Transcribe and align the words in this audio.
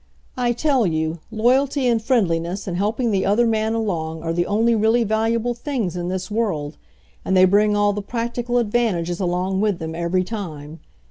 I 0.35 0.51
tell 0.53 0.87
you, 0.87 1.19
loyalty, 1.29 1.87
and 1.87 2.01
friendliness, 2.01 2.65
and 2.65 2.75
helping 2.75 3.11
the 3.11 3.23
other 3.23 3.45
man 3.45 3.75
along 3.75 4.23
are 4.23 4.33
the 4.33 4.47
only 4.47 4.73
really 4.73 5.03
valuable 5.03 5.53
things 5.53 5.95
in 5.95 6.07
this 6.07 6.31
world, 6.31 6.75
and 7.23 7.37
they 7.37 7.45
bring 7.45 7.75
all 7.75 7.95
ihe 7.95 8.07
'practical' 8.07 8.57
advantages 8.57 9.19
along 9.19 9.61
with 9.61 9.77
them 9.77 9.93
every 9.93 10.23
time. 10.23 10.79